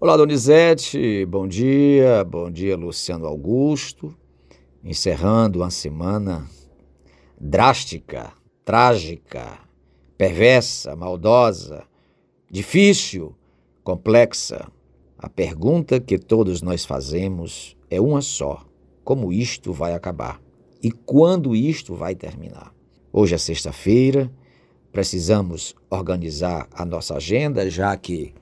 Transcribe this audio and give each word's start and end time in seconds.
Olá, 0.00 0.16
Donizete, 0.16 1.26
bom 1.26 1.48
dia, 1.48 2.22
bom 2.22 2.48
dia, 2.48 2.76
Luciano 2.76 3.26
Augusto. 3.26 4.16
Encerrando 4.84 5.58
uma 5.58 5.72
semana 5.72 6.48
drástica, 7.36 8.32
trágica, 8.64 9.58
perversa, 10.16 10.94
maldosa, 10.94 11.82
difícil, 12.48 13.34
complexa. 13.82 14.70
A 15.18 15.28
pergunta 15.28 15.98
que 15.98 16.16
todos 16.16 16.62
nós 16.62 16.84
fazemos 16.84 17.76
é 17.90 18.00
uma 18.00 18.22
só: 18.22 18.64
como 19.02 19.32
isto 19.32 19.72
vai 19.72 19.94
acabar? 19.94 20.40
E 20.80 20.92
quando 20.92 21.56
isto 21.56 21.96
vai 21.96 22.14
terminar? 22.14 22.72
Hoje 23.12 23.34
é 23.34 23.38
sexta-feira, 23.38 24.30
precisamos 24.92 25.74
organizar 25.90 26.68
a 26.70 26.84
nossa 26.84 27.16
agenda, 27.16 27.68
já 27.68 27.96
que, 27.96 28.32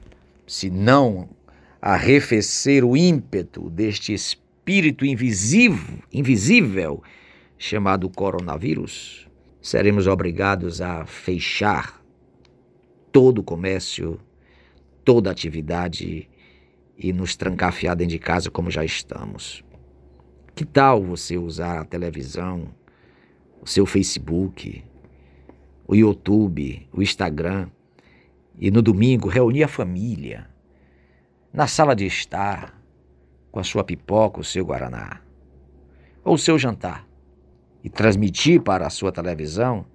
se 0.46 0.68
não 0.68 1.30
arrefecer 1.80 2.84
o 2.84 2.96
ímpeto 2.96 3.70
deste 3.70 4.12
espírito 4.12 5.05
invisível, 5.05 5.98
invisível 6.12 7.02
chamado 7.59 8.09
coronavírus, 8.09 9.28
seremos 9.60 10.06
obrigados 10.06 10.80
a 10.80 11.06
fechar 11.06 12.02
todo 13.12 13.38
o 13.38 13.45
comércio, 13.45 14.20
toda 15.05 15.30
atividade 15.30 16.28
e 16.98 17.12
nos 17.12 17.36
trancafiar 17.36 17.97
dentro 17.97 18.12
de 18.12 18.19
casa 18.19 18.50
como 18.50 18.70
já 18.70 18.84
estamos. 18.84 19.64
Que 20.55 20.64
tal 20.64 21.02
você 21.02 21.36
usar 21.36 21.80
a 21.80 21.84
televisão, 21.84 22.74
o 23.61 23.66
seu 23.66 23.86
Facebook, 23.86 24.83
o 25.86 25.95
YouTube, 25.95 26.88
o 26.92 27.02
Instagram 27.02 27.69
e 28.58 28.70
no 28.70 28.83
domingo 28.83 29.28
reunir 29.28 29.62
a 29.62 29.69
família 29.69 30.48
na 31.56 31.66
sala 31.66 31.96
de 31.96 32.05
estar 32.05 32.78
com 33.51 33.59
a 33.59 33.64
sua 33.64 33.83
pipoca, 33.83 34.38
o 34.38 34.45
seu 34.45 34.62
guaraná 34.62 35.23
ou 36.22 36.34
o 36.34 36.39
seu 36.39 36.58
jantar 36.58 37.08
e 37.83 37.89
transmitir 37.89 38.61
para 38.61 38.86
a 38.86 38.91
sua 38.91 39.11
televisão 39.11 39.86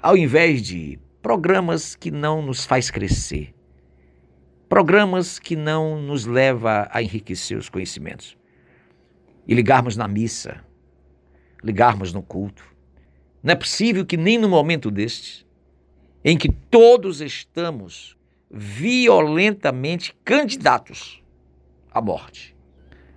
ao 0.00 0.16
invés 0.16 0.62
de 0.62 0.98
programas 1.20 1.94
que 1.94 2.10
não 2.10 2.40
nos 2.40 2.64
faz 2.64 2.90
crescer, 2.90 3.54
programas 4.70 5.38
que 5.38 5.54
não 5.54 6.00
nos 6.00 6.24
leva 6.24 6.88
a 6.90 7.02
enriquecer 7.02 7.58
os 7.58 7.68
conhecimentos 7.68 8.34
e 9.46 9.52
ligarmos 9.52 9.98
na 9.98 10.08
missa, 10.08 10.64
ligarmos 11.62 12.10
no 12.14 12.22
culto. 12.22 12.64
Não 13.42 13.52
é 13.52 13.54
possível 13.54 14.06
que 14.06 14.16
nem 14.16 14.38
no 14.38 14.48
momento 14.48 14.90
deste, 14.90 15.46
em 16.24 16.38
que 16.38 16.50
todos 16.50 17.20
estamos 17.20 18.16
violentamente 18.56 20.16
candidatos 20.24 21.22
à 21.90 22.00
morte, 22.00 22.56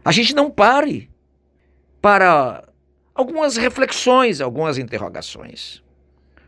a 0.04 0.12
gente 0.12 0.34
não 0.36 0.50
pare 0.52 1.10
para 2.02 2.68
algumas 3.14 3.58
reflexões, 3.58 4.42
algumas 4.42 4.78
interrogações. 4.78 5.84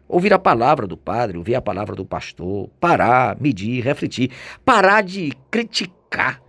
Ouvir 0.08 0.34
a 0.34 0.40
palavra 0.40 0.86
do 0.86 0.98
padre, 0.98 1.38
ouvir 1.38 1.56
a 1.56 1.62
palavra 1.62 1.96
do 1.96 2.06
pastor, 2.06 2.70
parar, 2.80 3.40
medir, 3.40 3.82
refletir, 3.84 4.32
parar 4.66 5.02
de 5.02 5.32
criticar 5.50 6.42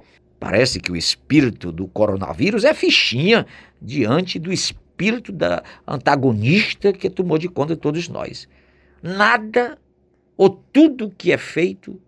Parece 0.43 0.81
que 0.81 0.91
o 0.91 0.97
espírito 0.97 1.71
do 1.71 1.87
coronavírus 1.87 2.65
é 2.65 2.75
fichinha 2.75 3.47
diante 3.81 4.41
do 4.41 4.53
espírito 4.53 5.31
da 5.31 5.63
antagonista 5.87 6.93
que 6.93 7.09
tomou 7.09 7.39
de 7.39 7.49
conta 7.49 7.77
de 7.77 7.81
todos 7.81 8.09
nós. 8.09 8.49
Nada 9.01 9.79
ou 10.37 10.51
tudo 10.51 11.15
que 11.17 11.31
é 11.31 11.39
feito, 11.39 12.01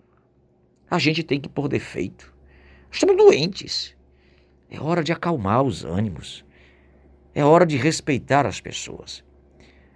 a 0.91 0.99
gente 0.99 1.23
tem 1.23 1.41
que 1.41 1.49
pôr 1.49 1.69
defeito. 1.69 2.33
Estamos 2.91 3.17
doentes. 3.17 3.97
É 4.71 4.81
hora 4.81 5.03
de 5.03 5.13
acalmar 5.13 5.63
os 5.63 5.85
ânimos. 5.85 6.45
É 7.35 7.45
hora 7.45 7.67
de 7.67 7.77
respeitar 7.77 8.47
as 8.47 8.61
pessoas. 8.61 9.25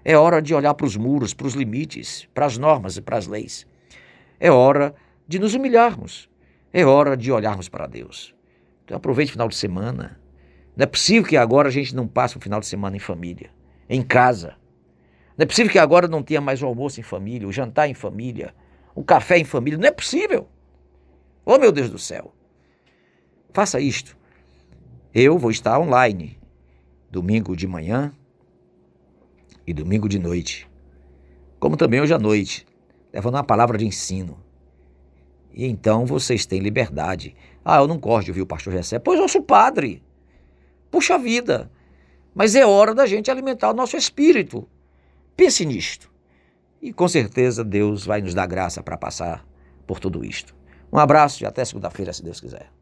É 0.05 0.17
hora 0.17 0.41
de 0.41 0.55
olhar 0.55 0.75
para 0.75 0.87
os 0.87 0.97
muros, 0.97 1.35
para 1.35 1.47
os 1.47 1.55
limites, 1.55 2.29
para 2.35 2.47
as 2.47 2.59
normas 2.59 2.97
e 2.97 3.01
para 3.01 3.17
as 3.17 3.27
leis. 3.27 3.67
É 4.41 4.51
hora 4.51 4.95
de 5.27 5.39
nos 5.39 5.55
humilharmos 5.55 6.29
é 6.73 6.85
hora 6.85 7.17
de 7.17 7.33
olharmos 7.33 7.69
para 7.69 7.87
Deus. 7.87 8.35
Então 8.85 8.97
aproveite 8.97 9.31
o 9.31 9.33
final 9.33 9.49
de 9.49 9.57
semana. 9.57 10.21
Não 10.77 10.85
é 10.85 10.87
possível 10.87 11.29
que 11.29 11.37
agora 11.37 11.69
a 11.69 11.71
gente 11.71 11.95
não 11.95 12.07
passe 12.07 12.37
o 12.37 12.41
final 12.41 12.61
de 12.61 12.67
semana 12.67 12.97
em 12.97 13.01
família, 13.01 13.51
em 13.89 14.03
casa. 14.03 14.57
Não 15.37 15.45
é 15.45 15.47
possível 15.47 15.73
que 15.73 15.79
agora 15.79 16.09
não 16.09 16.23
tenha 16.23 16.41
mais 16.41 16.63
o 16.63 16.67
almoço 16.67 17.01
em 17.01 17.03
família, 17.03 17.49
o 17.49 17.53
jantar 17.53 17.89
em 17.89 17.95
família, 17.95 18.55
o 18.95 19.03
café 19.03 19.39
em 19.39 19.45
família. 19.45 19.79
Não 19.79 19.89
é 19.89 19.91
possível. 19.91 20.49
Oh, 21.51 21.57
meu 21.57 21.73
Deus 21.73 21.89
do 21.89 21.99
céu. 21.99 22.35
Faça 23.55 23.81
isto. 23.81 24.15
Eu 25.15 25.39
vou 25.39 25.51
estar 25.51 25.81
online 25.81 26.39
domingo 27.11 27.57
de 27.57 27.67
manhã 27.67 28.13
e 29.67 29.73
domingo 29.73 30.11
de 30.11 30.19
noite. 30.19 30.69
Como 31.59 31.75
também 31.75 32.03
hoje 32.03 32.13
à 32.13 32.19
noite, 32.19 32.67
levando 33.11 33.37
uma 33.37 33.45
palavra 33.45 33.79
de 33.79 33.87
ensino. 33.87 34.39
E 35.51 35.65
então 35.65 36.05
vocês 36.05 36.45
têm 36.45 36.61
liberdade. 36.61 37.35
Ah, 37.65 37.79
eu 37.79 37.89
não 37.89 37.97
gosto 37.97 38.27
de 38.27 38.33
ouvir 38.33 38.43
o 38.43 38.47
pastor 38.47 38.75
Jessé. 38.75 38.99
Pois 38.99 39.19
eu 39.19 39.27
sou 39.27 39.43
padre. 39.43 40.03
Puxa 40.91 41.19
vida. 41.19 41.73
Mas 42.35 42.55
é 42.57 42.67
hora 42.67 42.95
da 42.95 43.07
gente 43.07 43.31
alimentar 43.31 43.71
o 43.71 43.75
nosso 43.75 43.97
espírito. 43.97 44.69
Pense 45.35 45.65
nisto. 45.65 46.13
E 46.83 46.93
com 46.93 47.09
certeza 47.09 47.65
Deus 47.65 48.05
vai 48.05 48.21
nos 48.21 48.35
dar 48.35 48.47
graça 48.47 48.83
para 48.83 48.99
passar 48.99 49.49
por 49.87 49.99
tudo 49.99 50.23
isto. 50.23 50.58
Um 50.93 50.99
abraço 50.99 51.43
e 51.43 51.47
até 51.47 51.65
segunda-feira, 51.65 52.13
se 52.13 52.23
Deus 52.23 52.41
quiser. 52.41 52.78